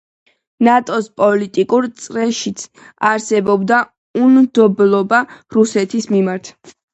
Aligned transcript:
ნატოს 0.67 1.09
პოლიტიკურ 1.21 1.87
წრეშიც 2.03 2.63
არსებობდა 3.11 3.83
უნდობლობა 4.23 5.21
რუსეთის 5.59 6.11
მიმართ. 6.17 6.53